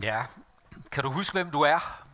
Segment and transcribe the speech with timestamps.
[0.00, 0.24] Ja,
[0.92, 2.04] kan du huske, hvem du er?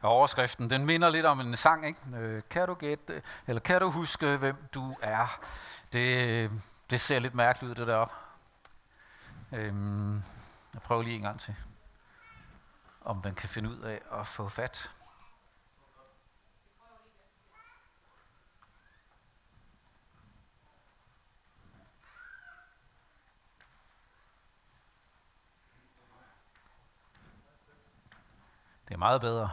[0.00, 2.00] Og overskriften, den minder lidt om en sang, ikke?
[2.16, 5.40] Øh, kan du gætte, eller kan du huske, hvem du er?
[5.92, 6.50] Det,
[6.90, 8.14] det ser lidt mærkeligt ud, det deroppe.
[9.52, 10.14] Øhm,
[10.74, 11.54] jeg prøver lige en gang til,
[13.00, 14.90] om den kan finde ud af at få fat.
[28.94, 29.50] Det er meget bedre.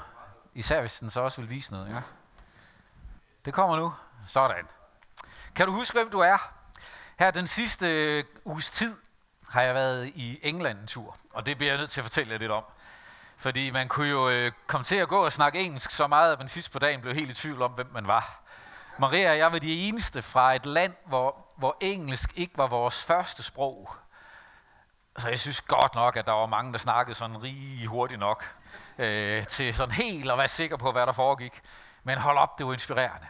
[0.53, 1.89] Især hvis den så også vil vise noget.
[1.89, 2.01] Ja.
[3.45, 3.93] Det kommer nu.
[4.27, 4.67] Sådan.
[5.55, 6.53] Kan du huske, hvem du er?
[7.19, 8.97] Her den sidste uges tid
[9.49, 12.31] har jeg været i England en tur, og det bliver jeg nødt til at fortælle
[12.31, 12.63] jer lidt om.
[13.37, 16.39] Fordi man kunne jo øh, komme til at gå og snakke engelsk så meget, at
[16.39, 18.41] man sidst på dagen blev helt i tvivl om, hvem man var.
[18.99, 23.05] Maria og jeg var de eneste fra et land, hvor, hvor engelsk ikke var vores
[23.05, 23.95] første sprog.
[25.17, 28.55] Så jeg synes godt nok, at der var mange, der snakkede sådan rigtig hurtigt nok
[28.98, 31.62] øh, til sådan helt at være sikker på, hvad der foregik.
[32.04, 33.27] Men hold op, det var inspirerende.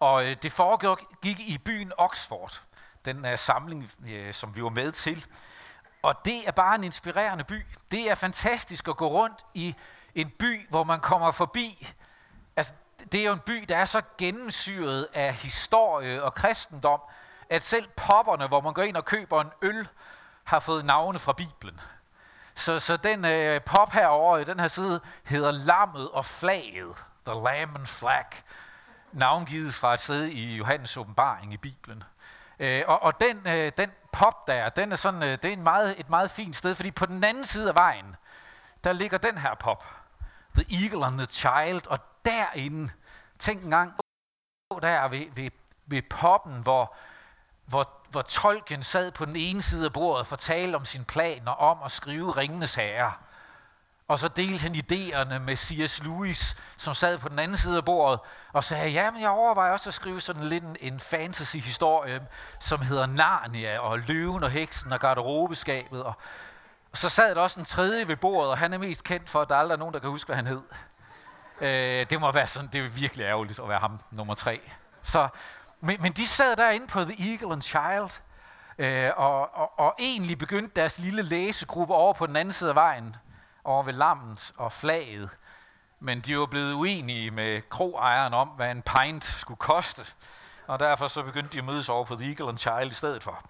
[0.00, 2.60] Og øh, det foregik i byen Oxford,
[3.04, 5.26] den øh, samling, øh, som vi var med til.
[6.02, 7.66] Og det er bare en inspirerende by.
[7.90, 9.74] Det er fantastisk at gå rundt i
[10.14, 11.88] en by, hvor man kommer forbi.
[12.56, 12.72] Altså,
[13.12, 17.00] det er jo en by, der er så gennemsyret af historie og kristendom,
[17.50, 19.88] at selv popperne, hvor man går ind og køber en øl,
[20.50, 21.80] har fået navne fra Bibelen.
[22.54, 27.04] Så, så den øh, pop herovre i den her side hedder Lammet og Flaget.
[27.26, 28.24] The Lamb and Flag.
[29.12, 32.02] Navngivet fra et sted i Johannes åbenbaring i Bibelen.
[32.58, 35.62] Øh, og og den, øh, den pop der, den er sådan, øh, det er en
[35.62, 38.16] meget, et meget fint sted, fordi på den anden side af vejen,
[38.84, 39.84] der ligger den her pop.
[40.54, 41.86] The Eagle and the Child.
[41.86, 42.92] Og derinde,
[43.38, 43.94] tænk en gang,
[44.82, 45.50] der ved, ved,
[45.86, 46.94] ved poppen, hvor,
[47.66, 51.52] hvor hvor tolken sad på den ene side af bordet og fortalte om sine planer
[51.52, 53.12] om at skrive Ringenes Herre.
[54.08, 56.02] Og så delte han idéerne med C.S.
[56.02, 58.20] Lewis, som sad på den anden side af bordet,
[58.52, 62.20] og sagde, ja, men jeg overvejer også at skrive sådan lidt en, en fantasy-historie,
[62.60, 66.02] som hedder Narnia, og Løven og Heksen og Garderobeskabet.
[66.02, 66.14] Og,
[66.92, 69.40] og så sad der også en tredje ved bordet, og han er mest kendt for,
[69.40, 70.62] at der aldrig er nogen, der kan huske, hvad han hed.
[71.60, 74.60] Øh, det må være sådan, det er virkelig ærgerligt at være ham nummer tre.
[75.02, 75.28] Så
[75.80, 78.20] men, men de sad derinde på The Eagle and Child,
[78.78, 82.74] øh, og, og, og egentlig begyndte deres lille læsegruppe over på den anden side af
[82.74, 83.16] vejen,
[83.64, 85.30] over ved lammet og flaget.
[86.00, 90.06] Men de var blevet uenige med kroejeren om, hvad en pint skulle koste.
[90.66, 93.22] Og derfor så begyndte de at mødes over på The Eagle and Child i stedet
[93.22, 93.44] for.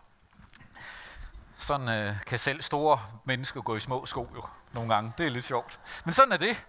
[1.58, 4.42] Sådan øh, kan selv store mennesker gå i små sko jo,
[4.72, 5.12] nogle gange.
[5.19, 5.80] Det er lidt sjovt.
[6.04, 6.62] Men sådan er det.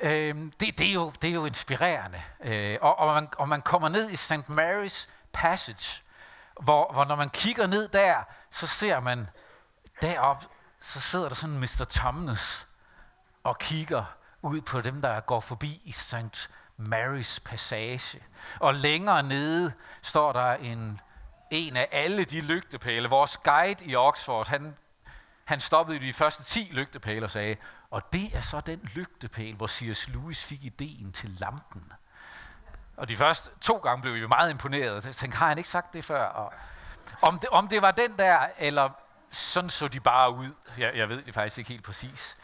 [0.00, 2.22] Øh, det, det, er jo, det er jo inspirerende.
[2.40, 4.32] Øh, og, og, man, og man kommer ned i St.
[4.32, 6.02] Mary's Passage,
[6.60, 8.14] hvor, hvor når man kigger ned der,
[8.50, 9.28] så ser man
[10.02, 10.44] derop,
[10.80, 11.86] så sidder der sådan Mr.
[11.90, 12.66] Thomas
[13.44, 14.04] og kigger
[14.42, 16.50] ud på dem, der går forbi i St.
[16.78, 18.22] Mary's Passage.
[18.60, 19.72] Og længere nede
[20.02, 21.00] står der en,
[21.50, 23.08] en af alle de lygtepæle.
[23.08, 24.76] Vores guide i Oxford, han,
[25.44, 27.56] han stoppede de første 10 lygtepæle og sagde,
[27.90, 30.08] og det er så den lygtepæl, hvor C.S.
[30.08, 31.92] Lewis fik ideen til lampen.
[32.96, 35.06] Og de første to gange blev vi meget imponeret.
[35.06, 36.24] Jeg tænkte, har han ikke sagt det før?
[36.24, 36.52] Og
[37.22, 38.90] om, det, om det var den der, eller
[39.30, 40.50] sådan så de bare ud.
[40.78, 42.36] Jeg, jeg ved det faktisk ikke helt præcis.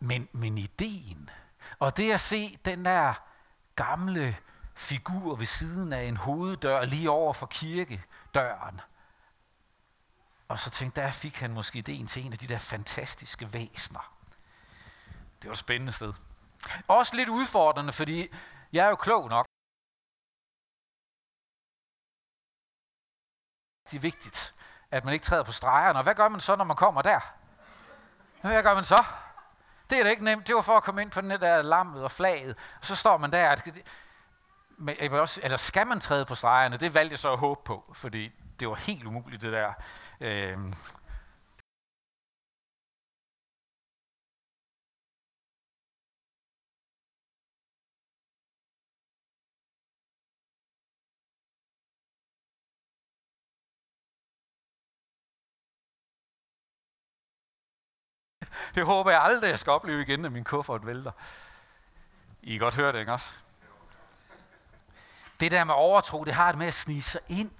[0.00, 1.30] Men, men ideen,
[1.78, 3.14] og det at se den der
[3.76, 4.36] gamle
[4.74, 8.80] figur ved siden af en hoveddør lige over for kirkedøren.
[10.48, 14.17] Og så tænkte, der fik han måske ideen til en af de der fantastiske væsner.
[15.42, 16.12] Det var et spændende sted.
[16.88, 18.28] Også lidt udfordrende, fordi
[18.72, 19.46] jeg er jo klog nok.
[23.90, 24.54] Det er vigtigt,
[24.90, 25.98] at man ikke træder på stregerne.
[25.98, 27.20] Og hvad gør man så, når man kommer der?
[28.40, 29.04] Hvad gør man så?
[29.90, 30.46] Det er da ikke nemt.
[30.46, 32.56] Det var for at komme ind på den der lammet og flaget.
[32.80, 33.72] Og så står man der.
[34.76, 36.76] Men, eller skal man træde på stregerne?
[36.76, 39.72] Det valgte jeg så at håbe på, fordi det var helt umuligt det der.
[40.20, 40.58] Øh,
[58.74, 61.12] det håber jeg aldrig, jeg skal opleve igen, at min kuffert vælter.
[62.42, 63.32] I kan godt høre det, ikke også?
[65.40, 67.50] Det der med overtro, det har det med at snige sig ind.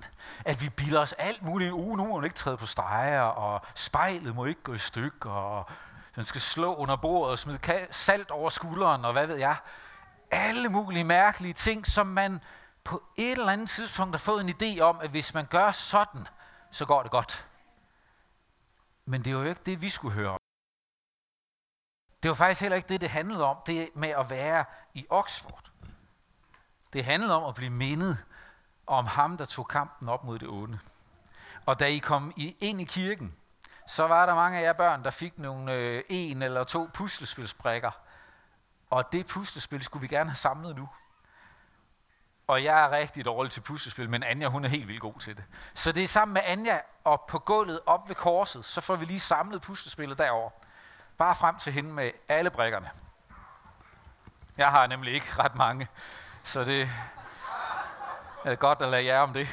[0.44, 1.72] At vi bilder os alt muligt.
[1.72, 5.30] Uh, nu må man ikke træde på streger, og spejlet må ikke gå i stykker,
[5.30, 5.70] og
[6.16, 9.56] den skal slå under bordet og smide salt over skulderen, og hvad ved jeg.
[10.30, 12.40] Alle mulige mærkelige ting, som man
[12.84, 16.28] på et eller andet tidspunkt har fået en idé om, at hvis man gør sådan,
[16.70, 17.46] så går det godt.
[19.04, 20.38] Men det er jo ikke det, vi skulle høre
[22.22, 25.70] det var faktisk heller ikke det, det handlede om, det med at være i Oxford.
[26.92, 28.18] Det handlede om at blive mindet
[28.86, 30.78] om ham, der tog kampen op mod det onde.
[31.66, 33.34] Og da I kom ind i kirken,
[33.86, 37.90] så var der mange af jer børn, der fik nogle øh, en eller to puslespilsbrikker.
[38.90, 40.88] Og det puslespil skulle vi gerne have samlet nu.
[42.46, 45.36] Og jeg er rigtig dårlig til puslespil, men Anja hun er helt vildt god til
[45.36, 45.44] det.
[45.74, 49.04] Så det er sammen med Anja og på gulvet op ved korset, så får vi
[49.04, 50.50] lige samlet puslespillet derover.
[51.18, 52.90] Bare frem til hende med alle brikkerne.
[54.56, 55.88] Jeg har nemlig ikke ret mange,
[56.42, 56.90] så det
[58.44, 59.48] er godt at lade jer om det.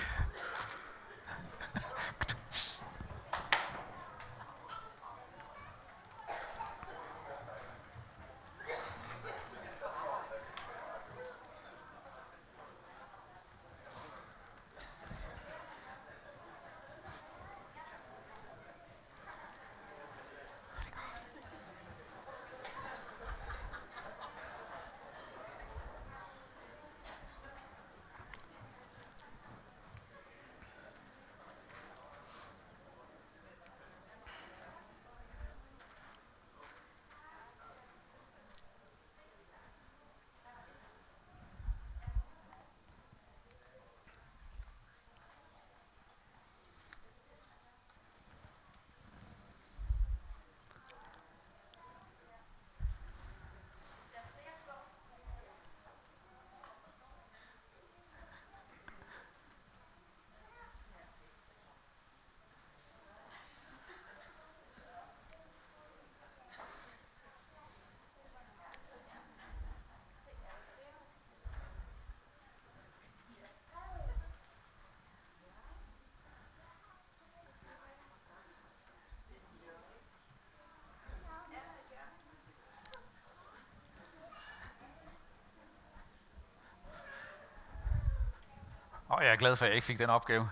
[89.25, 90.49] Jeg er glad for, at jeg ikke fik den opgave.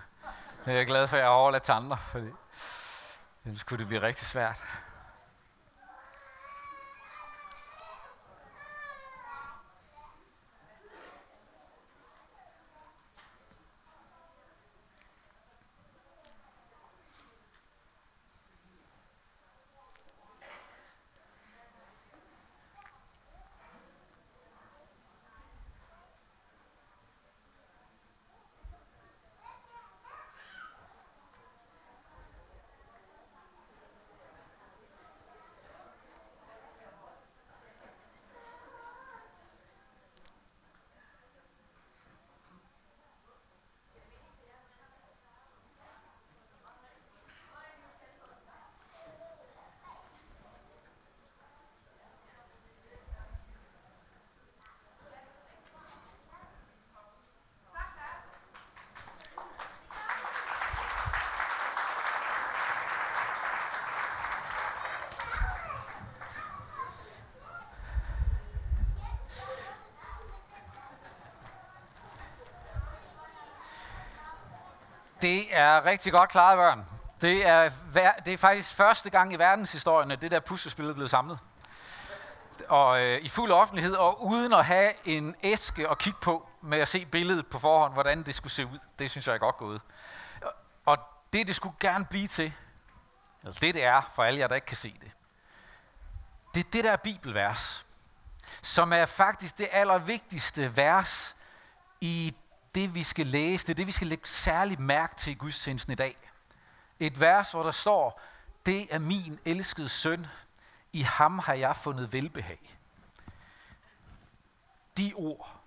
[0.66, 2.26] Jeg er glad for, at jeg har overladt til andre, fordi
[3.44, 4.62] ellers kunne det blive rigtig svært.
[75.24, 76.86] Det er rigtig godt klaret, børn.
[77.20, 77.70] Det er,
[78.26, 81.38] det er faktisk første gang i verdenshistorien, at det der puslespil er blevet samlet.
[82.68, 86.78] Og øh, i fuld offentlighed, og uden at have en æske at kigge på, med
[86.78, 88.78] at se billedet på forhånd, hvordan det skulle se ud.
[88.98, 89.80] Det synes jeg er godt gået.
[90.86, 90.98] Og
[91.32, 92.52] det, det skulle gerne blive til,
[93.42, 95.10] eller det, det er, for alle jer, der ikke kan se det,
[96.54, 97.86] det er det der bibelvers,
[98.62, 101.36] som er faktisk det allervigtigste vers
[102.00, 102.34] i
[102.74, 105.92] det, vi skal læse, det er det, vi skal lægge særlig mærke til i gudstjenesten
[105.92, 106.16] i dag.
[107.00, 108.20] Et vers, hvor der står,
[108.66, 110.26] det er min elskede søn,
[110.92, 112.78] i ham har jeg fundet velbehag.
[114.96, 115.60] De ord,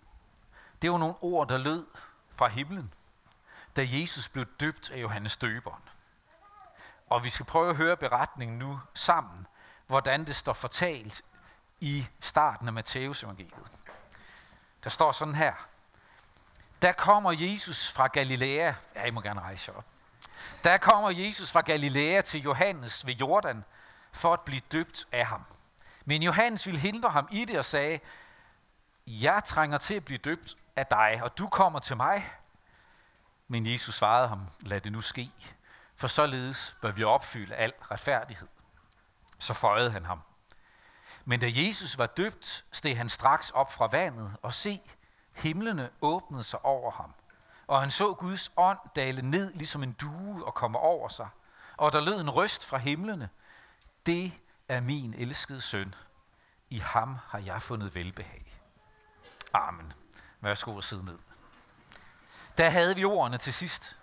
[0.82, 1.88] det var nogle ord, der lød
[2.30, 2.94] fra himlen,
[3.76, 5.84] da Jesus blev døbt af Johannes Døberen.
[7.10, 9.48] Og vi skal prøve at høre beretningen nu sammen,
[9.88, 11.22] hvordan det står fortalt
[11.80, 13.84] i starten af Matteus evangeliet.
[14.84, 15.54] Der står sådan her.
[16.82, 18.74] Der kommer Jesus fra Galilea.
[18.96, 19.86] Ja, I må gerne rejse op.
[20.64, 23.66] Der kommer Jesus fra Galilea til Johannes ved Jordan
[24.12, 25.44] for at blive døbt af ham.
[26.06, 28.00] Men Johannes ville hindre ham i det og sagde,
[29.08, 32.32] jeg trænger til at blive døbt af dig, og du kommer til mig.
[33.48, 35.32] Men Jesus svarede ham, lad det nu ske,
[35.96, 38.48] for således bør vi opfylde al retfærdighed.
[39.40, 40.22] Så føjede han ham.
[41.26, 44.82] Men da Jesus var døbt, steg han straks op fra vandet, og se,
[45.38, 47.14] Himlene åbnede sig over ham,
[47.68, 51.30] og han så Guds ånd dale ned ligesom en due og komme over sig.
[51.78, 53.30] Og der lød en røst fra himlene.
[54.06, 54.34] Det
[54.68, 55.96] er min elskede søn.
[56.70, 58.60] I ham har jeg fundet velbehag.
[59.54, 59.94] Amen.
[60.42, 61.20] Værsgo at sidde ned.
[62.58, 63.98] Der havde vi ordene til sidst.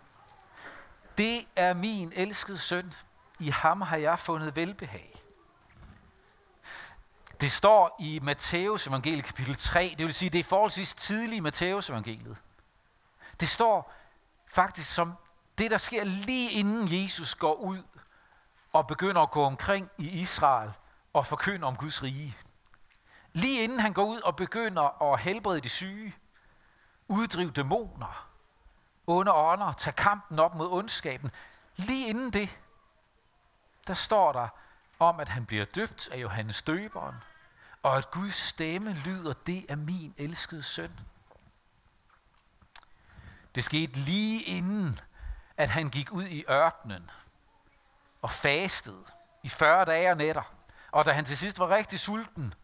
[1.19, 2.95] Det er min elskede søn.
[3.39, 5.24] I ham har jeg fundet velbehag.
[7.41, 11.41] Det står i Matteus evangeliet kapitel 3, det vil sige, det er forholdsvis tidligt i
[11.41, 12.37] Matteus evangeliet.
[13.41, 13.93] Det står
[14.55, 15.15] faktisk som
[15.59, 17.83] det, der sker lige inden Jesus går ud
[18.73, 20.73] og begynder at gå omkring i Israel
[21.13, 22.37] og forkynde om Guds rige.
[23.33, 26.15] Lige inden han går ud og begynder at helbrede de syge,
[27.09, 28.29] uddrive dæmoner,
[29.07, 31.31] onde ånder, tage kampen op mod ondskaben.
[31.77, 32.59] Lige inden det,
[33.87, 34.49] der står der
[35.09, 37.17] om, at han bliver døbt af Johannes Døberen,
[37.83, 41.01] og at Guds stemme lyder, det er min elskede søn.
[43.55, 45.01] Det skete lige inden,
[45.57, 47.11] at han gik ud i ørkenen
[48.23, 49.05] og fastede
[49.43, 50.55] i 40 dage og nætter.
[50.91, 52.55] Og da han til sidst var rigtig sulten,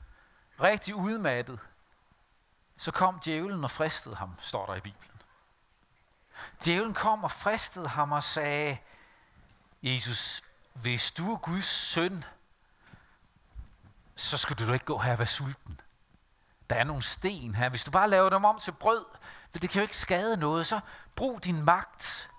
[0.62, 1.59] rigtig udmattet,
[2.76, 5.23] så kom djævlen og fristede ham, står der i Bibelen.
[6.64, 8.78] Djævlen kom og fristede ham og sagde,
[9.82, 10.42] Jesus,
[10.73, 12.25] hvis du er Guds søn,
[14.17, 15.81] så skal du ikke gå her og være sulten.
[16.71, 17.69] Der er nogle sten her.
[17.69, 19.05] Hvis du bare laver dem om til brød,
[19.50, 20.81] for det kan jo ikke skade noget, så
[21.17, 22.31] brug din magt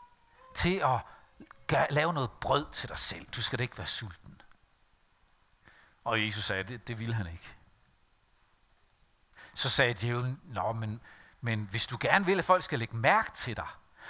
[0.56, 1.00] til at
[1.90, 3.28] lave noget brød til dig selv.
[3.36, 4.42] Du skal da ikke være sulten.
[6.04, 7.50] Og Jesus sagde, det, det ville han ikke.
[9.54, 11.02] Så sagde djævlen, Nå, men,
[11.42, 13.68] men hvis du gerne vil, at folk skal lægge mærke til dig,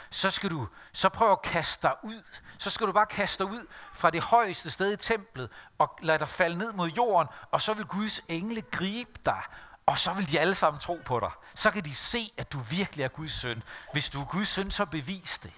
[0.09, 2.23] så skal du så prøve at kaste dig ud.
[2.57, 6.19] Så skal du bare kaste dig ud fra det højeste sted i templet og lade
[6.19, 9.43] dig falde ned mod jorden, og så vil Guds engle gribe dig,
[9.85, 11.31] og så vil de alle sammen tro på dig.
[11.55, 13.63] Så kan de se, at du virkelig er Guds søn.
[13.91, 15.53] Hvis du er Guds søn, så bevis det.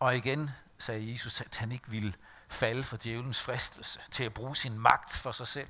[0.00, 2.14] Og igen sagde Jesus, at han ikke ville
[2.48, 5.68] falde for djævelens fristelse til at bruge sin magt for sig selv.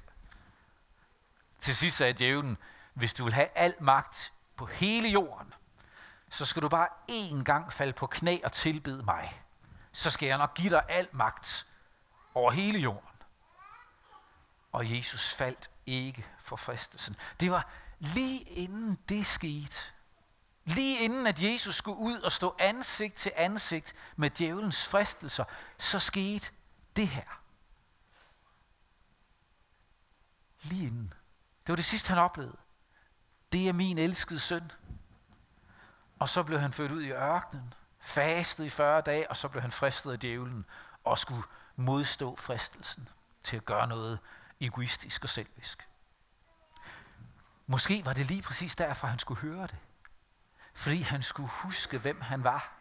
[1.61, 2.59] Til sidst sagde djævlen,
[2.95, 5.55] hvis du vil have al magt på hele jorden,
[6.31, 9.43] så skal du bare én gang falde på knæ og tilbede mig.
[9.93, 11.67] Så skal jeg nok give dig al magt
[12.35, 13.09] over hele jorden.
[14.73, 17.17] Og Jesus faldt ikke for fristelsen.
[17.41, 17.69] Det var
[17.99, 19.81] lige inden det skete.
[20.65, 25.45] Lige inden at Jesus skulle ud og stå ansigt til ansigt med djævelens fristelser,
[25.79, 26.51] så skete
[26.97, 27.43] det her.
[30.63, 31.15] Lige inden.
[31.67, 32.57] Det var det sidste, han oplevede.
[33.53, 34.73] Det er min elskede søn.
[36.21, 39.63] Og så blev han ført ud i ørkenen, fastet i 40 dage, og så blev
[39.63, 40.67] han fristet af djævlen
[41.05, 41.43] og skulle
[41.77, 43.09] modstå fristelsen
[43.43, 44.19] til at gøre noget
[44.61, 45.89] egoistisk og selvisk.
[47.67, 49.77] Måske var det lige præcis derfor, han skulle høre det.
[50.75, 52.73] Fordi han skulle huske, hvem han var.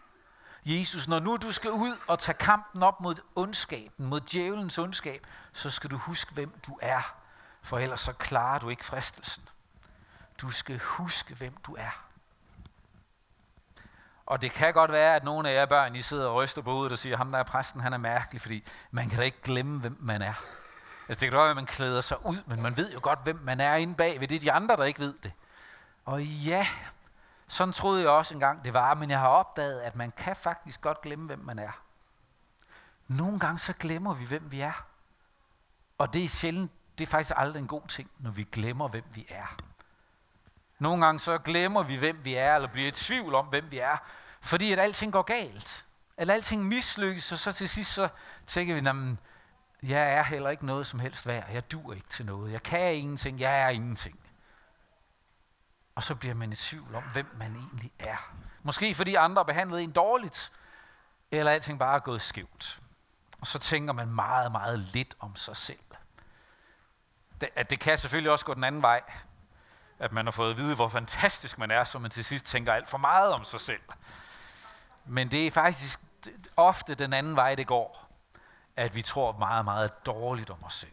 [0.65, 5.27] Jesus, når nu du skal ud og tage kampen op mod ondskaben, mod djævelens ondskab,
[5.53, 7.15] så skal du huske, hvem du er.
[7.61, 9.49] For ellers så klarer du ikke fristelsen.
[10.41, 12.08] Du skal huske, hvem du er.
[14.29, 16.71] Og det kan godt være, at nogle af jer børn, I sidder og ryster på
[16.71, 19.41] hovedet og siger, ham der er præsten, han er mærkelig, fordi man kan da ikke
[19.41, 20.33] glemme, hvem man er.
[21.07, 23.19] Altså, det kan godt være, at man klæder sig ud, men man ved jo godt,
[23.23, 24.27] hvem man er inde bag ved.
[24.27, 25.31] Det er de andre, der ikke ved det.
[26.05, 26.67] Og ja,
[27.47, 30.81] sådan troede jeg også engang, det var, men jeg har opdaget, at man kan faktisk
[30.81, 31.81] godt glemme, hvem man er.
[33.07, 34.85] Nogle gange så glemmer vi, hvem vi er.
[35.97, 39.05] Og det er sjældent, det er faktisk aldrig en god ting, når vi glemmer, hvem
[39.13, 39.55] vi er.
[40.79, 43.79] Nogle gange så glemmer vi, hvem vi er, eller bliver i tvivl om, hvem vi
[43.79, 43.97] er,
[44.41, 45.85] fordi at alting går galt.
[46.17, 48.09] At alting mislykkes, og så til sidst så
[48.45, 49.17] tænker vi, at
[49.89, 51.49] jeg er heller ikke noget som helst værd.
[51.51, 52.51] Jeg dur ikke til noget.
[52.51, 53.39] Jeg kan ingenting.
[53.39, 54.19] Jeg er ingenting.
[55.95, 58.33] Og så bliver man i tvivl om, hvem man egentlig er.
[58.63, 60.51] Måske fordi andre behandlede en dårligt,
[61.31, 62.79] eller alting bare er gået skævt.
[63.41, 65.79] Og så tænker man meget, meget lidt om sig selv.
[67.41, 69.01] Det, at det kan selvfølgelig også gå den anden vej
[69.99, 72.73] at man har fået at vide, hvor fantastisk man er, så man til sidst tænker
[72.73, 73.81] alt for meget om sig selv.
[75.05, 75.99] Men det er faktisk
[76.57, 78.09] ofte den anden vej, det går,
[78.75, 80.91] at vi tror meget, meget dårligt om os selv.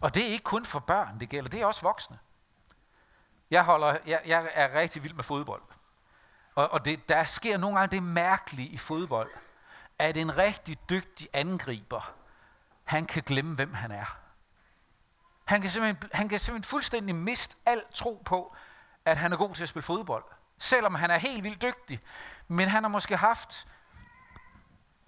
[0.00, 2.18] Og det er ikke kun for børn, det gælder, det er også voksne.
[3.50, 5.62] Jeg, holder, jeg, jeg er rigtig vild med fodbold.
[6.54, 9.30] Og, og det, der sker nogle gange det mærkelige i fodbold,
[9.98, 12.12] at en rigtig dygtig angriber,
[12.84, 14.16] han kan glemme, hvem han er.
[15.44, 18.56] Han kan, simpelthen, han kan simpelthen fuldstændig miste al tro på,
[19.04, 20.24] at han er god til at spille fodbold.
[20.58, 22.00] Selvom han er helt vildt dygtig.
[22.50, 23.66] Men han har måske haft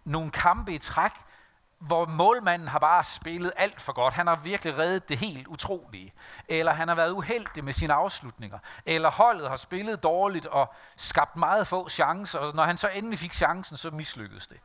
[0.04, 1.12] nogle kampe i træk,
[1.78, 4.14] hvor målmanden har bare spillet alt for godt.
[4.14, 6.12] Han har virkelig reddet det helt utrolige.
[6.48, 8.58] Eller han har været uheldig med sine afslutninger.
[8.86, 12.38] Eller holdet har spillet dårligt og skabt meget få chancer.
[12.38, 14.60] Og når han så endelig fik chancen, så mislykkedes det.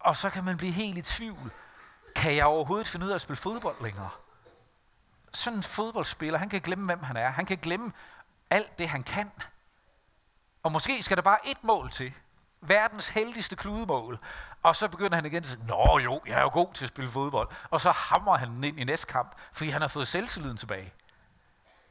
[0.00, 1.50] Og så kan man blive helt i tvivl.
[2.16, 4.10] Kan jeg overhovedet finde ud af at spille fodbold længere?
[5.36, 7.28] sådan en fodboldspiller, han kan glemme, hvem han er.
[7.28, 7.92] Han kan glemme
[8.50, 9.30] alt det, han kan.
[10.66, 12.12] Og måske skal der bare et mål til.
[12.60, 14.18] Verdens heldigste kludemål.
[14.62, 16.88] Og så begynder han igen at sige, Nå jo, jeg er jo god til at
[16.88, 17.48] spille fodbold.
[17.70, 20.92] Og så hamrer han den ind i næste kamp, fordi han har fået selvtilliden tilbage.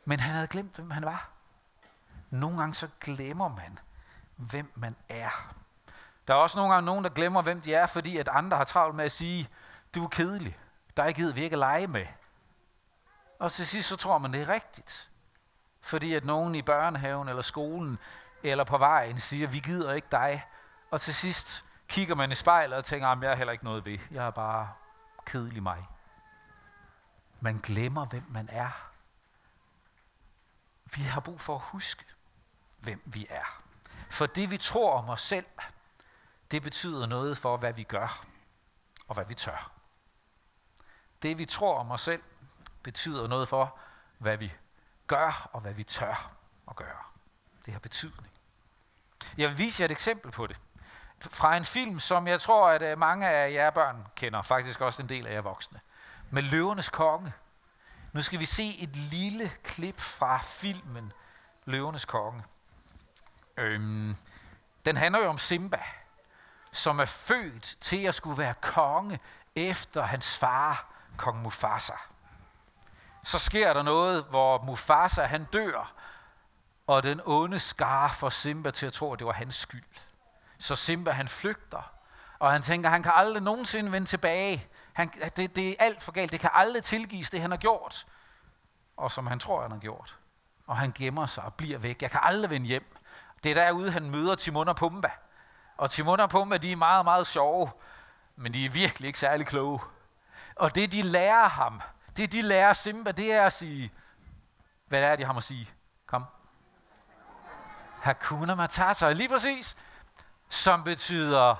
[0.06, 1.30] Men han havde glemt, hvem han var.
[2.30, 3.80] Nogle gange så glemmer man,
[4.36, 5.54] hvem man er.
[6.28, 8.64] Der er også nogle gange nogen, der glemmer, hvem de er, fordi at andre har
[8.64, 9.50] travlt med at sige,
[9.96, 10.58] du er kedelig.
[10.98, 12.06] Der er ikke vi ikke lege med.
[13.40, 15.10] Og til sidst så tror man, det er rigtigt.
[15.82, 18.00] Fordi at nogen i børnehaven eller skolen
[18.52, 20.46] eller på vejen siger, vi gider ikke dig.
[20.92, 23.98] Og til sidst kigger man i spejlet og tænker, jeg er heller ikke noget ved.
[24.12, 24.74] Jeg er bare
[25.26, 25.88] kedelig mig.
[27.40, 28.92] Man glemmer, hvem man er.
[30.96, 32.06] Vi har brug for at huske,
[32.80, 33.62] hvem vi er.
[34.10, 35.46] For det, vi tror om os selv,
[36.52, 38.26] det betyder noget for, hvad vi gør
[39.08, 39.72] og hvad vi tør.
[41.22, 42.24] Det, vi tror om os selv,
[42.84, 43.80] betyder noget for,
[44.18, 44.54] hvad vi
[45.08, 46.32] gør og hvad vi tør
[46.70, 47.04] at gøre.
[47.66, 48.35] Det har betydning.
[49.38, 50.58] Jeg vil vise jer et eksempel på det.
[51.20, 55.02] Fra en film, som jeg tror, at øh, mange af jer børn kender, faktisk også
[55.02, 55.80] en del af jer voksne.
[56.30, 57.34] Med Løvernes Konge.
[58.14, 61.14] Nu skal vi se et lille klip fra filmen
[61.66, 62.44] Løvernes Konge.
[63.58, 64.16] Øhm,
[64.86, 65.84] den handler jo om Simba,
[66.72, 69.20] som er født til at skulle være konge
[69.56, 70.86] efter hans far,
[71.18, 71.94] kong Mufasa.
[73.24, 75.94] Så sker der noget, hvor Mufasa han dør,
[76.88, 79.84] og den onde skar får Simba til at tro, at det var hans skyld.
[80.60, 81.92] Så Simba han flygter,
[82.40, 84.68] og han tænker, at han kan aldrig nogensinde vende tilbage.
[84.94, 86.32] Han, det, det er alt for galt.
[86.32, 88.06] Det kan aldrig tilgives, det han har gjort.
[88.98, 90.18] Og som han tror, han har gjort.
[90.68, 92.02] Og han gemmer sig og bliver væk.
[92.02, 92.96] Jeg kan aldrig vende hjem.
[93.44, 95.10] Det er derude, han møder Timon og Pumba.
[95.78, 97.72] Og Timon og Pumba, de er meget, meget sjove,
[98.36, 99.80] men de er virkelig ikke særlig kloge.
[100.56, 101.82] Og det, de lærer ham,
[102.18, 103.92] det de lærer Simba, det er at sige,
[104.88, 105.70] hvad er det, de har at sige?
[108.06, 109.78] Hakuna Matata, lige præcis,
[110.50, 111.56] som betyder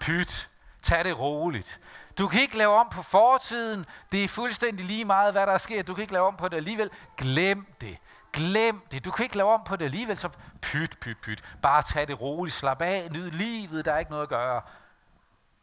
[0.00, 0.50] pyt,
[0.82, 1.80] tag det roligt.
[2.18, 5.82] Du kan ikke lave om på fortiden, det er fuldstændig lige meget, hvad der sker,
[5.82, 6.90] du kan ikke lave om på det alligevel.
[7.16, 7.98] Glem det.
[8.32, 9.04] Glem det.
[9.04, 10.28] Du kan ikke lave om på det alligevel, så
[10.60, 11.44] pyt, pyt, pyt.
[11.62, 14.62] Bare tag det roligt, slap af, nyd livet, der er ikke noget at gøre.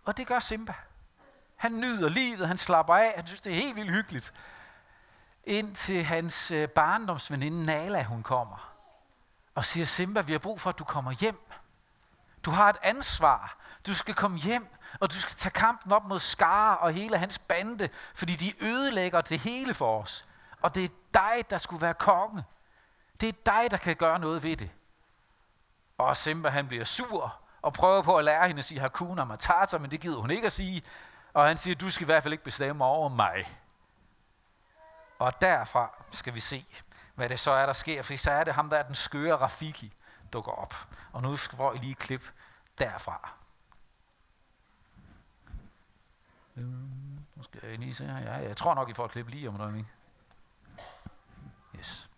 [0.05, 0.73] Og det gør Simba.
[1.55, 4.33] Han nyder livet, han slapper af, han synes, det er helt vildt hyggeligt.
[5.43, 8.68] Indtil hans øh, barndomsveninde Nala, hun kommer
[9.59, 11.47] og siger, Simba, vi har brug for, at du kommer hjem.
[12.45, 13.57] Du har et ansvar.
[13.87, 14.67] Du skal komme hjem,
[14.99, 19.21] og du skal tage kampen op mod Scar og hele hans bande, fordi de ødelægger
[19.21, 20.25] det hele for os.
[20.61, 22.43] Og det er dig, der skulle være konge.
[23.21, 24.71] Det er dig, der kan gøre noget ved det.
[25.97, 29.77] Og Simba han bliver sur og prøver på at lære hende at sige Hakuna Matata,
[29.77, 30.83] men det gider hun ikke at sige.
[31.33, 33.59] Og han siger, du skal i hvert fald ikke bestemme over mig.
[35.19, 36.65] Og derfra skal vi se,
[37.19, 38.01] hvad det så er, der sker.
[38.01, 39.93] For så er det ham, der er den skøre Rafiki,
[40.33, 40.75] dukker op.
[41.11, 42.31] Og nu får I lige et klip
[42.77, 43.29] derfra.
[46.57, 48.19] Øhm, nu skal jeg lige se her.
[48.19, 49.85] Ja, jeg tror nok, I får et klip lige om et øjeblik.
[51.75, 52.09] Yes.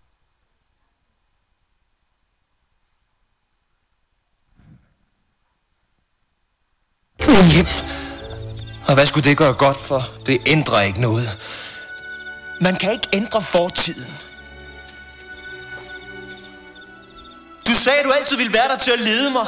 [8.88, 10.02] Og hvad skulle det gøre godt for?
[10.26, 11.28] Det ændrer ikke noget.
[12.62, 14.31] Man kan ikke ændre fortiden.
[17.72, 19.48] Du sagde, du altid ville være der til at lede mig.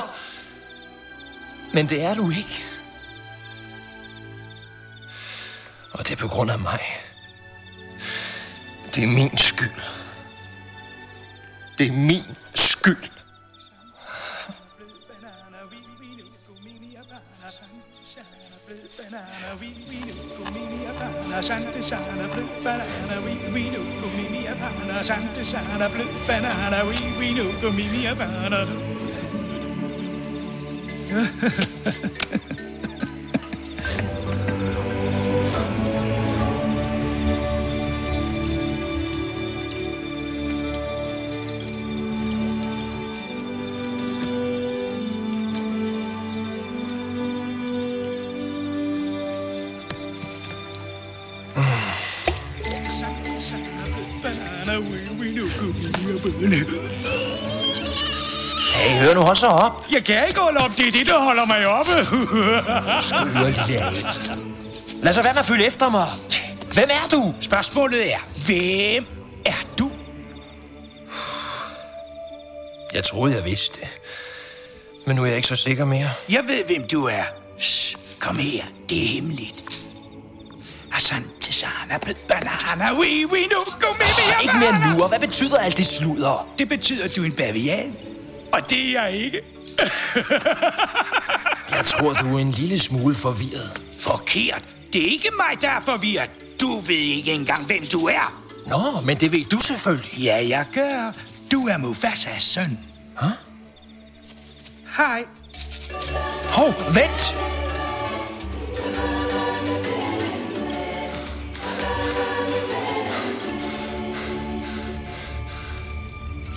[1.73, 2.63] Men det er du ikke.
[5.91, 6.79] Og det er på grund af mig.
[8.95, 9.81] Det er min skyld.
[11.77, 12.23] Det er min
[12.55, 13.09] skyld.
[21.41, 23.83] Sante sana blue banana, we we nu
[24.61, 25.03] banana.
[25.03, 27.85] Sante sana blød banana, we we nu gummi
[28.17, 28.67] banana.
[58.76, 59.86] Hey, hør nu, hold så op.
[59.91, 61.91] Jeg kan ikke holde op, det er det, der holder mig oppe.
[63.02, 63.84] Skøre lille
[65.04, 66.08] Lad så være med at følge efter mig.
[66.73, 67.34] Hvem er du?
[67.41, 69.06] Spørgsmålet er, hvem
[69.45, 69.91] er du?
[72.93, 73.88] Jeg troede, jeg vidste det.
[75.06, 76.10] Men nu er jeg ikke så sikker mere.
[76.30, 77.23] Jeg ved, hvem du er.
[77.60, 79.84] Shh, kom her, det er hemmeligt.
[80.93, 85.19] Asante sana, blød banana, oui, oui, nu, go med mig, Ikke mere nu, og hvad
[85.19, 86.47] betyder alt det sludder?
[86.57, 87.95] Det betyder, at du er en bavian.
[88.53, 89.41] Og det er jeg ikke.
[91.75, 93.81] Jeg tror, du er en lille smule forvirret.
[93.99, 94.63] Forkert.
[94.93, 96.29] Det er ikke mig, der er forvirret.
[96.61, 98.43] Du ved ikke engang, hvem du er.
[98.67, 100.19] Nå, men det ved du selvfølgelig.
[100.19, 101.13] Ja, jeg gør.
[101.51, 102.79] Du er Mufasas søn.
[103.21, 103.27] Hæ?
[104.97, 105.25] Hej.
[106.49, 107.35] Hov, vent!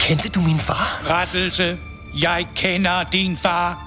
[0.07, 1.03] Kendte du min far?
[1.11, 1.79] Rettelse.
[2.21, 3.87] Jeg kender din far.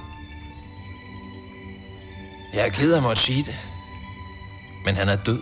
[2.54, 3.56] Jeg er ked af at måtte sige det.
[4.86, 5.42] Men han er død.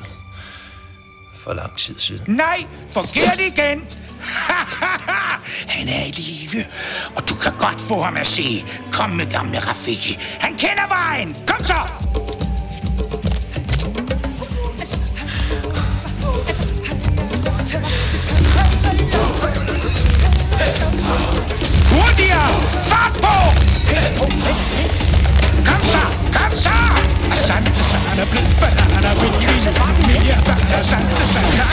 [1.36, 2.36] For lang tid siden.
[2.36, 3.86] Nej, forkert igen.
[5.76, 6.66] Han er i live,
[7.16, 8.66] og du kan godt få ham at se.
[8.92, 10.18] Kom med gamle Rafiki.
[10.40, 11.36] Han kender vejen.
[11.48, 12.08] Kom så!
[25.65, 26.04] Kom så!
[26.34, 26.78] Kom så!
[27.32, 29.71] Asante sana, blød banana, vini, vini,
[30.08, 31.67] mere banana, asante sana.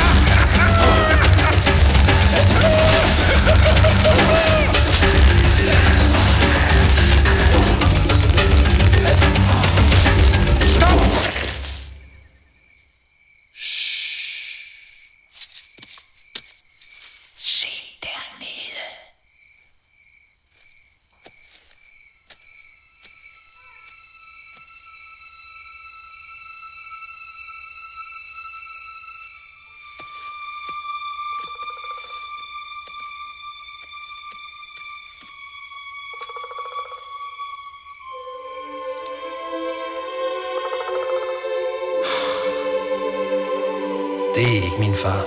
[44.34, 45.24] Det er ikke min far.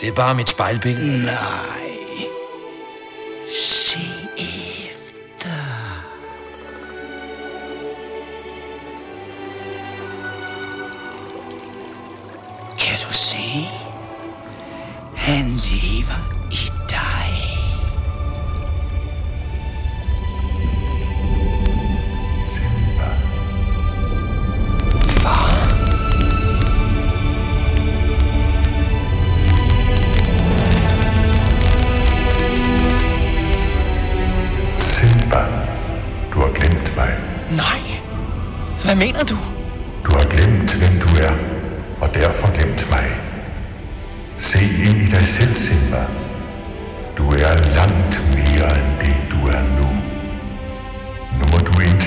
[0.00, 1.24] Det er bare mit spejlbillede.
[1.24, 1.91] Nej.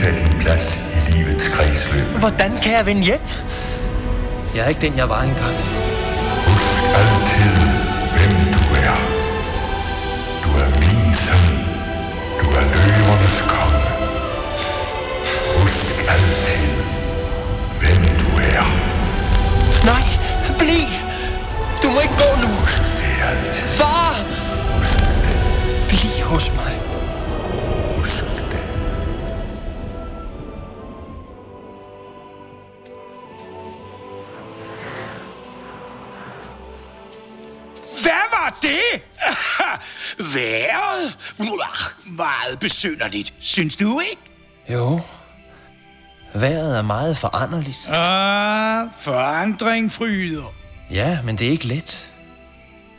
[0.06, 2.08] Indtage din plads i livets kredsløb.
[2.20, 3.20] Hvordan kan jeg vende hjem?
[4.56, 5.56] Jeg er ikke den, jeg var engang.
[6.48, 7.56] Husk altid,
[8.14, 8.98] hvem du er.
[10.44, 11.58] Du er min søn.
[12.40, 13.92] Du er løvernes konge.
[15.58, 16.68] Husk altid,
[17.80, 18.66] hvem du er.
[19.86, 20.06] Nej,
[20.60, 20.90] bliv!
[21.84, 22.48] Du må ikke gå nu.
[22.60, 23.68] Husk det altid.
[23.68, 24.16] Far!
[24.76, 25.38] Husk det.
[25.90, 26.74] Bliv hos mig.
[27.98, 28.35] Husk
[40.20, 41.18] Været?
[42.06, 44.22] Meget besynderligt, synes du ikke?
[44.70, 45.02] Jo.
[46.34, 47.88] Vejret er meget foranderligt.
[47.90, 50.54] Ah, forandring fryder.
[50.92, 52.10] Ja, men det er ikke let.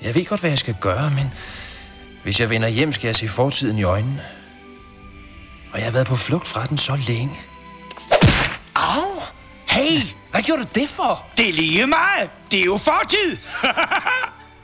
[0.02, 1.32] Jeg ved godt, hvad jeg skal gøre, men
[2.22, 4.22] hvis jeg vender hjem, skal jeg se fortiden i øjnene.
[5.72, 7.36] Og jeg har været på flugt fra den så længe.
[8.74, 9.22] Au!
[9.70, 10.00] Hey,
[10.30, 11.26] hvad gjorde du det for?
[11.36, 12.30] Det er lige meget.
[12.50, 13.36] Det er jo fortid.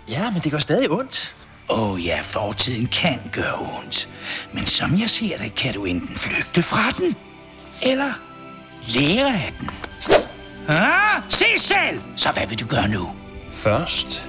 [0.08, 1.34] Ja, men det gør stadig ondt.
[1.68, 4.08] Åh oh ja, fortiden kan gøre ondt.
[4.52, 7.16] Men som jeg ser det, kan du enten flygte fra den,
[7.82, 8.12] eller
[8.86, 9.70] lære af den.
[10.68, 12.00] Ah, se selv!
[12.16, 13.16] Så hvad vil du gøre nu?
[13.52, 14.22] Først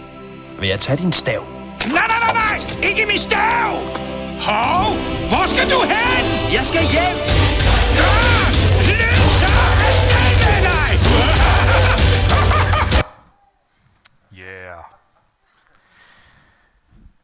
[0.60, 1.44] vil jeg tage din stav.
[1.92, 2.90] Nej, nej, nej, nej!
[2.90, 3.72] Ikke min stav!
[4.42, 4.96] Hov!
[5.30, 6.54] Hvor skal du hen?
[6.54, 7.18] Jeg skal hjem!
[7.98, 8.54] Ah!
[8.88, 9.46] Løb så
[9.86, 11.33] afsted med dig!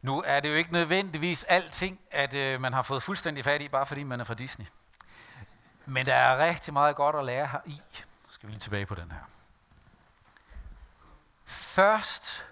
[0.02, 3.68] Nu er det jo ikke nødvendigvis alting, at øh, man har fået fuldstændig fat i,
[3.68, 4.66] bare fordi man er fra Disney.
[5.86, 7.80] Men der er rigtig meget godt at lære her i.
[8.30, 9.20] Skal vi lige tilbage på den her.
[11.44, 12.46] Først,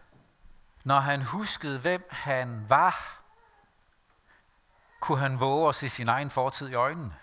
[0.85, 3.21] når han huskede, hvem han var,
[5.01, 7.15] kunne han våge at se sin egen fortid i øjnene.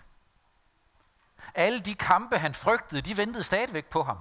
[1.54, 4.18] Alle de kampe, han frygtede, de ventede stadigvæk på ham.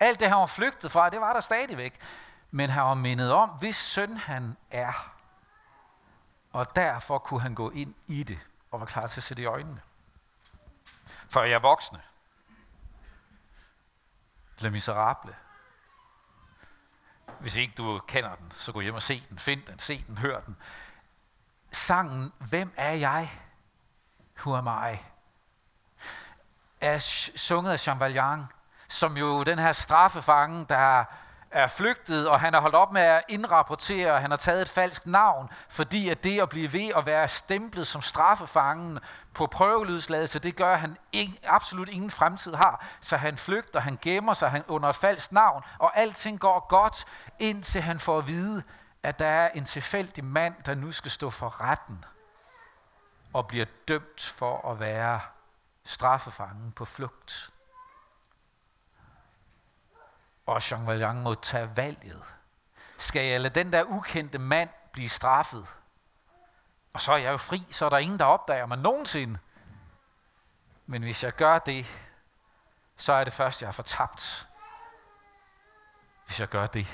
[0.00, 2.00] Alt det, han var flygtet fra, det var der stadigvæk.
[2.56, 5.12] Men han var mindet om, hvis søn han er.
[6.52, 8.38] Og derfor kunne han gå ind i det
[8.70, 9.80] og var klar til at sætte i øjnene.
[11.28, 12.02] For jeg er voksne.
[14.58, 15.36] Le Miserable.
[17.40, 19.38] Hvis ikke du kender den, så gå hjem og se den.
[19.38, 20.56] Find den, se den, hør den.
[21.72, 23.40] Sangen Hvem er jeg?
[24.38, 24.96] Who am I?
[26.80, 26.98] er
[27.36, 28.46] sunget af Jean Valjean,
[28.88, 31.04] som jo den her straffefange, der
[31.50, 34.68] er flygtet, og han har holdt op med at indrapportere, og han har taget et
[34.68, 38.98] falsk navn, fordi at det at blive ved at være stemplet som straffefangen
[39.34, 42.86] på prøveløsladelse, det gør, at han ikke, absolut ingen fremtid har.
[43.00, 47.04] Så han flygter, han gemmer sig han under et falsk navn, og alting går godt,
[47.38, 48.62] indtil han får at vide,
[49.02, 52.04] at der er en tilfældig mand, der nu skal stå for retten
[53.32, 55.20] og bliver dømt for at være
[55.84, 57.50] straffefangen på flugt.
[60.46, 62.22] Og Jean Valjean må tage valget.
[62.98, 65.66] Skal jeg lade den der ukendte mand blive straffet?
[66.92, 69.38] Og så er jeg jo fri, så er der ingen, der opdager mig nogensinde.
[70.86, 71.86] Men hvis jeg gør det,
[72.96, 74.48] så er det først, jeg har fortabt.
[76.26, 76.86] Hvis jeg gør det.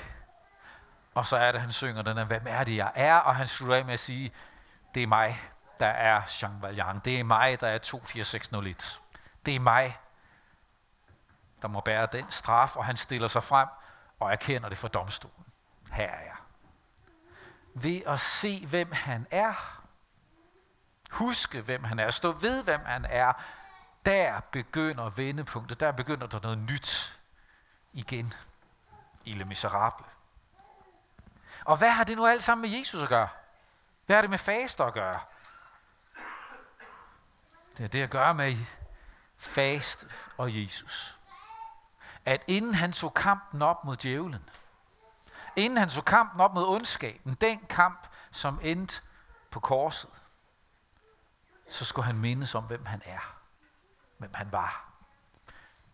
[1.15, 3.15] Og så er det, han synger den her, hvem er det, jeg er?
[3.15, 4.31] Og han slutter af med at sige,
[4.95, 5.41] det er mig,
[5.79, 6.99] der er Jean Valjean.
[7.05, 9.01] Det er mig, der er 24601.
[9.45, 9.97] Det er mig,
[11.63, 13.67] der må bære den straf, og han stiller sig frem
[14.19, 15.45] og erkender det for domstolen.
[15.91, 16.35] Her er jeg.
[17.73, 19.81] Ved at se, hvem han er,
[21.11, 23.33] huske, hvem han er, stå ved, hvem han er,
[24.05, 27.19] der begynder vendepunktet, der begynder der noget nyt
[27.93, 28.33] igen
[29.25, 30.05] i Le Miserable.
[31.65, 33.29] Og hvad har det nu alt sammen med Jesus at gøre?
[34.05, 35.19] Hvad har det med faster at gøre?
[37.77, 38.57] Det er det at gøre med
[39.37, 41.17] fast og Jesus
[42.25, 44.49] at inden han tog kampen op mod djævlen,
[45.55, 49.01] inden han tog kampen op mod ondskaben, den kamp, som endte
[49.51, 50.09] på korset,
[51.69, 53.37] så skulle han mindes om, hvem han er,
[54.17, 54.91] hvem han var.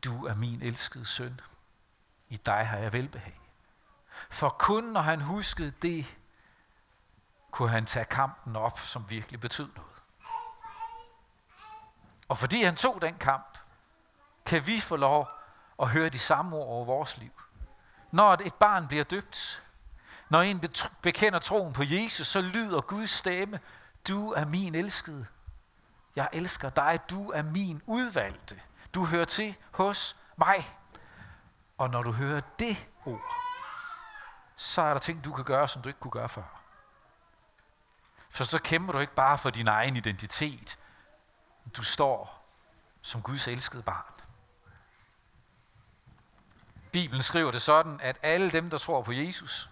[0.04, 1.42] Du er min elskede søn.
[2.30, 3.42] I dig har jeg velbehag.
[4.30, 6.18] For kun når han huskede det,
[7.52, 10.02] kunne han tage kampen op, som virkelig betød noget.
[12.28, 13.58] Og fordi han tog den kamp,
[14.46, 15.39] kan vi få lov
[15.80, 17.32] og høre de samme ord over vores liv.
[18.12, 19.64] Når et barn bliver døbt,
[20.30, 20.64] når en
[21.02, 23.60] bekender troen på Jesus, så lyder Guds stemme,
[24.08, 25.26] du er min elskede.
[26.16, 28.62] Jeg elsker dig, du er min udvalgte.
[28.94, 30.78] Du hører til hos mig.
[31.78, 33.36] Og når du hører det ord,
[34.56, 36.62] så er der ting, du kan gøre, som du ikke kunne gøre før.
[38.30, 40.78] For så kæmper du ikke bare for din egen identitet.
[41.78, 42.46] Du står
[43.02, 44.29] som Guds elskede barn.
[46.92, 49.70] Bibelen skriver det sådan, at alle dem, der tror på Jesus,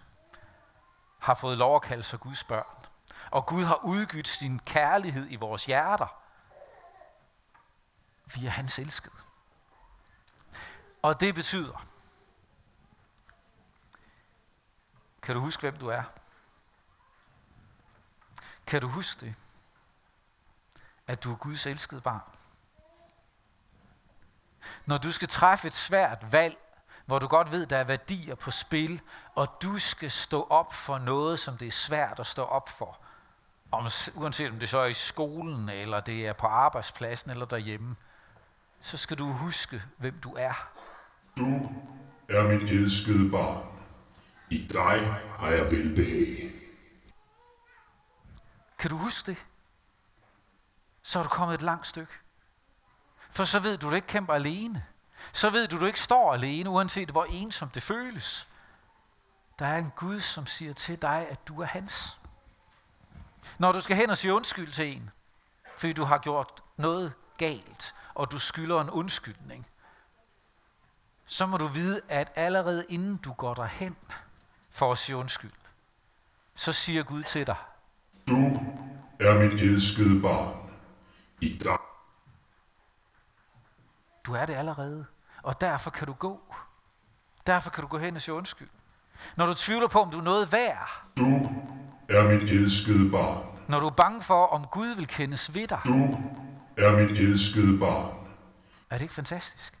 [1.18, 2.86] har fået lov at kalde sig Guds børn.
[3.30, 6.22] Og Gud har udgydt sin kærlighed i vores hjerter.
[8.34, 9.14] Vi er hans elskede.
[11.02, 11.86] Og det betyder,
[15.22, 16.02] kan du huske, hvem du er?
[18.66, 19.34] Kan du huske det?
[21.06, 22.20] At du er Guds elskede barn.
[24.86, 26.67] Når du skal træffe et svært valg
[27.08, 29.00] hvor du godt ved, der er værdier på spil,
[29.34, 32.98] og du skal stå op for noget, som det er svært at stå op for.
[33.72, 37.96] Om, uanset om det så er i skolen, eller det er på arbejdspladsen, eller derhjemme,
[38.80, 40.68] så skal du huske, hvem du er.
[41.36, 41.46] Du
[42.28, 43.66] er mit elskede barn.
[44.50, 46.52] I dig har jeg velbehag.
[48.78, 49.38] Kan du huske det?
[51.02, 52.12] Så er du kommet et langt stykke.
[53.30, 54.84] For så ved du, at du ikke kæmper alene
[55.32, 58.48] så ved du, du ikke står alene, uanset hvor ensomt det føles.
[59.58, 62.18] Der er en Gud, som siger til dig, at du er hans.
[63.58, 65.10] Når du skal hen og sige undskyld til en,
[65.76, 69.66] fordi du har gjort noget galt, og du skylder en undskyldning,
[71.26, 73.96] så må du vide, at allerede inden du går derhen
[74.70, 75.52] for at sige undskyld,
[76.54, 77.56] så siger Gud til dig,
[78.28, 78.36] Du
[79.20, 80.70] er mit elskede barn.
[81.40, 81.87] I dig
[84.28, 85.06] du er det allerede,
[85.42, 86.54] og derfor kan du gå.
[87.46, 88.68] Derfor kan du gå hen og sige undskyld.
[89.36, 91.02] Når du tvivler på, om du er noget værd.
[91.16, 91.26] Du
[92.08, 93.58] er mit elskede barn.
[93.68, 95.80] Når du er bange for, om Gud vil kendes ved dig.
[95.84, 95.98] Du
[96.76, 98.14] er mit elskede barn.
[98.90, 99.78] Er det ikke fantastisk?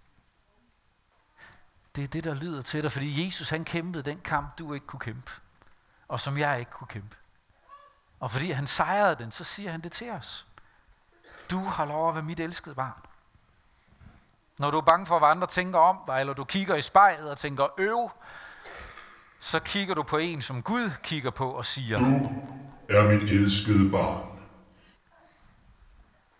[1.96, 4.86] Det er det, der lyder til dig, fordi Jesus han kæmpede den kamp, du ikke
[4.86, 5.30] kunne kæmpe.
[6.08, 7.16] Og som jeg ikke kunne kæmpe.
[8.20, 10.46] Og fordi han sejrede den, så siger han det til os.
[11.50, 13.07] Du har lov at være mit elskede barn.
[14.58, 17.30] Når du er bange for, hvad andre tænker om dig, eller du kigger i spejlet
[17.30, 18.10] og tænker, øv,
[19.40, 22.04] så kigger du på en, som Gud kigger på og siger, Du
[22.88, 24.38] er mit elskede barn.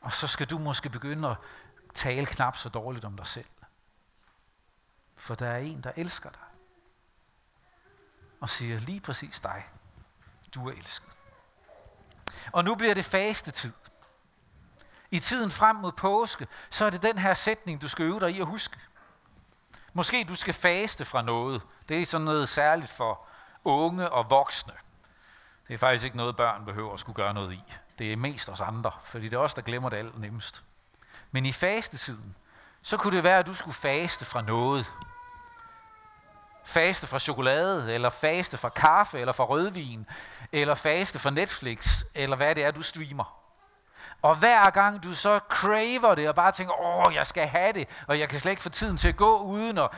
[0.01, 1.37] og så skal du måske begynde at
[1.95, 3.47] tale knap så dårligt om dig selv.
[5.17, 6.41] For der er en, der elsker dig.
[8.41, 9.67] Og siger lige præcis dig.
[10.55, 11.09] Du er elsket.
[12.53, 13.73] Og nu bliver det faste tid.
[15.11, 18.31] I tiden frem mod påske, så er det den her sætning, du skal øve dig
[18.31, 18.77] i at huske.
[19.93, 21.63] Måske du skal faste fra noget.
[21.89, 23.27] Det er sådan noget særligt for
[23.65, 24.73] unge og voksne.
[25.69, 27.63] Det er faktisk ikke noget, børn behøver at skulle gøre noget i.
[27.99, 30.65] Det er mest os andre, fordi det er os, der glemmer det alt nemmest.
[31.31, 32.37] Men i fastetiden,
[32.83, 34.93] så kunne det være, at du skulle faste fra noget.
[36.65, 40.07] Faste fra chokolade, eller faste fra kaffe, eller fra rødvin,
[40.53, 43.38] eller faste fra Netflix, eller hvad det er, du streamer.
[44.23, 47.89] Og hver gang du så craver det, og bare tænker, åh, jeg skal have det,
[48.07, 49.91] og jeg kan slet ikke få tiden til at gå uden, og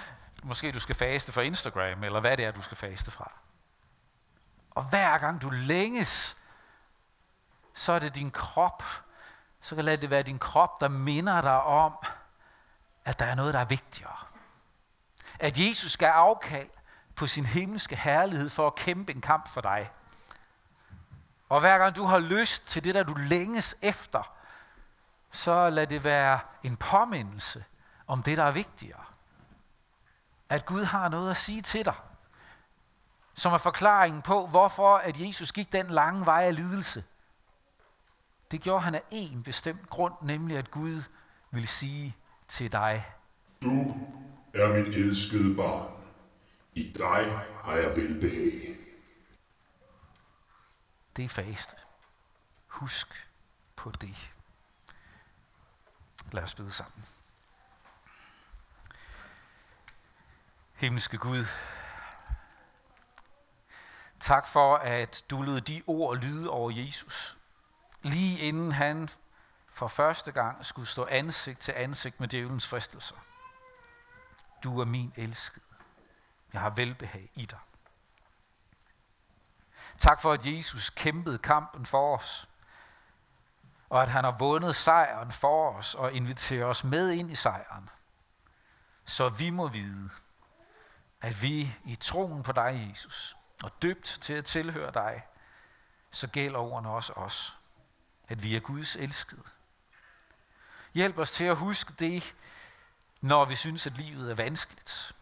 [0.43, 3.33] måske du skal faste fra Instagram, eller hvad det er, du skal faste fra.
[4.71, 6.37] Og hver gang du længes,
[7.75, 8.83] så er det din krop,
[9.61, 11.93] så kan det være din krop, der minder dig om,
[13.05, 14.17] at der er noget, der er vigtigere.
[15.39, 16.69] At Jesus skal afkald
[17.17, 19.91] på sin himmelske herlighed for at kæmpe en kamp for dig.
[21.51, 24.35] Og hver gang du har lyst til det, der du længes efter,
[25.33, 27.65] så lad det være en påmindelse
[28.07, 29.05] om det, der er vigtigere.
[30.49, 31.95] At Gud har noget at sige til dig,
[33.35, 37.05] som er forklaringen på, hvorfor at Jesus gik den lange vej af lidelse.
[38.51, 41.03] Det gjorde han af en bestemt grund, nemlig at Gud
[41.51, 42.17] vil sige
[42.49, 43.07] til dig,
[43.63, 43.95] Du
[44.55, 45.89] er mit elskede barn.
[46.75, 48.70] I dig har jeg velbehag
[51.17, 51.77] det er faste.
[52.67, 53.29] Husk
[53.77, 54.33] på det.
[56.33, 57.07] Lad os bede sammen.
[60.75, 61.47] Himmelske Gud,
[64.21, 67.39] tak for, at du lod de ord lyde over Jesus.
[68.03, 69.09] Lige inden han
[69.73, 73.17] for første gang skulle stå ansigt til ansigt med djævelens fristelser.
[74.65, 75.65] Du er min elskede.
[76.53, 77.59] Jeg har velbehag i dig.
[80.01, 82.49] Tak for, at Jesus kæmpede kampen for os,
[83.91, 87.91] og at han har vundet sejren for os og inviterer os med ind i sejren.
[89.05, 90.11] Så vi må vide,
[91.21, 95.27] at vi i troen på dig, Jesus, og døbt til at tilhøre dig,
[96.11, 97.57] så gælder ordene også os,
[98.29, 99.43] at vi er Guds elskede.
[100.95, 102.35] Hjælp os til at huske det,
[103.21, 105.15] når vi synes, at livet er vanskeligt.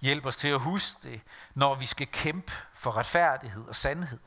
[0.00, 1.20] Hjælp os til at huske det,
[1.54, 4.18] når vi skal kæmpe for retfærdighed og sandhed.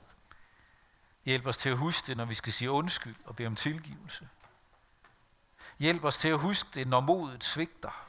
[1.25, 4.29] Hjælp os til at huske det, når vi skal sige undskyld og bede om tilgivelse.
[5.79, 8.07] Hjælp os til at huske det, når modet svigter.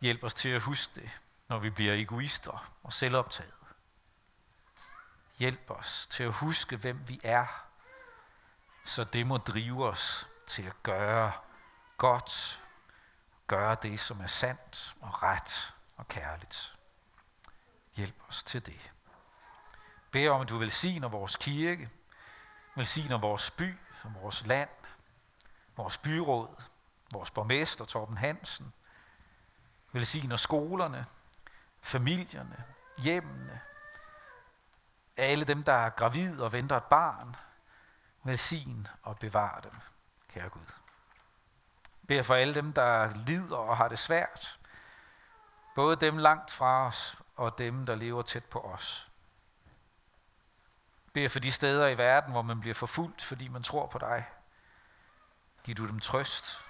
[0.00, 1.10] Hjælp os til at huske det,
[1.48, 3.54] når vi bliver egoister og selvoptaget.
[5.38, 7.46] Hjælp os til at huske, hvem vi er,
[8.84, 11.32] så det må drive os til at gøre
[11.96, 12.62] godt,
[13.46, 16.76] gøre det, som er sandt og ret og kærligt.
[17.94, 18.90] Hjælp os til det.
[20.10, 21.90] Bed om, at du velsigner vores kirke,
[22.76, 24.68] velsigner vores by og vores land,
[25.76, 26.62] vores byråd,
[27.12, 28.72] vores borgmester Torben Hansen,
[29.92, 31.06] velsigner skolerne,
[31.80, 32.64] familierne,
[32.98, 33.60] hjemmene,
[35.16, 37.36] alle dem, der er gravide og venter et barn,
[38.24, 39.72] velsign og bevar dem,
[40.28, 40.72] kære Gud.
[42.08, 44.58] Bed for alle dem, der lider og har det svært,
[45.78, 49.10] både dem langt fra os og dem, der lever tæt på os.
[51.12, 54.26] Bed for de steder i verden, hvor man bliver forfulgt, fordi man tror på dig.
[55.64, 56.66] Giv du dem trøst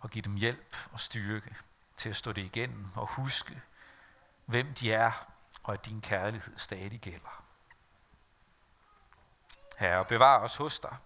[0.00, 1.56] og giv dem hjælp og styrke
[1.96, 3.62] til at stå det igennem og huske,
[4.44, 5.28] hvem de er,
[5.62, 7.44] og at din kærlighed stadig gælder.
[9.78, 10.96] Herre, bevar os hos dig.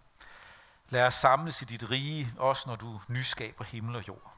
[0.89, 4.37] Lad os samles i dit rige, også når du nyskaber himmel og jord.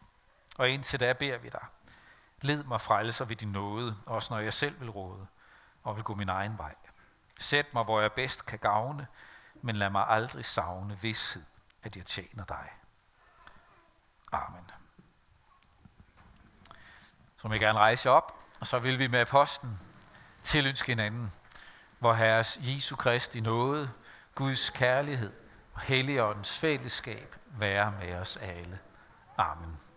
[0.56, 1.66] Og indtil da beder vi dig,
[2.40, 5.26] led mig frelser ved din nåde, også når jeg selv vil råde
[5.82, 6.74] og vil gå min egen vej.
[7.38, 9.06] Sæt mig, hvor jeg bedst kan gavne,
[9.62, 11.42] men lad mig aldrig savne vidshed,
[11.82, 12.72] at jeg tjener dig.
[14.32, 14.70] Amen.
[17.36, 19.80] Så vil jeg gerne rejse op, og så vil vi med posten
[20.42, 21.32] tilønske hinanden,
[21.98, 23.90] hvor Herres Jesu Kristi nåde,
[24.34, 25.32] Guds kærlighed
[25.74, 28.78] og Helligåndens fællesskab være med os alle.
[29.36, 29.87] Amen.